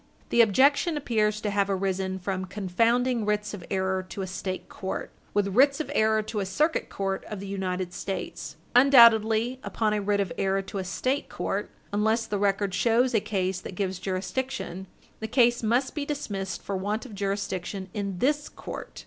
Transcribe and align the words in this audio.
The 0.29 0.41
objection 0.41 0.97
appears 0.97 1.39
to 1.41 1.51
have 1.51 1.69
arisen 1.69 2.17
from 2.17 2.45
confounding 2.45 3.23
writs 3.23 3.53
of 3.53 3.63
error 3.69 4.01
to 4.09 4.23
a 4.23 4.25
State 4.27 4.67
court 4.67 5.11
with 5.35 5.49
writs 5.53 5.79
of 5.79 5.91
error 5.93 6.23
to 6.23 6.39
a 6.39 6.45
Circuit 6.47 6.89
Court 6.89 7.23
of 7.25 7.39
the 7.39 7.45
United 7.45 7.93
States. 7.93 8.55
Undoubtedly, 8.73 9.59
upon 9.63 9.93
a 9.93 10.01
writ 10.01 10.19
of 10.19 10.33
error 10.39 10.63
to 10.63 10.79
a 10.79 10.83
State 10.83 11.29
court, 11.29 11.69
unless 11.93 12.25
the 12.25 12.39
record 12.39 12.73
shows 12.73 13.13
a 13.13 13.19
case 13.19 13.61
that 13.61 13.75
gives 13.75 13.99
jurisdiction, 13.99 14.87
the 15.19 15.27
case 15.27 15.61
must 15.61 15.93
be 15.93 16.03
dismissed 16.03 16.63
for 16.63 16.75
want 16.75 17.05
of 17.05 17.13
jurisdiction 17.13 17.87
in 17.93 18.17
this 18.17 18.49
court. 18.49 18.99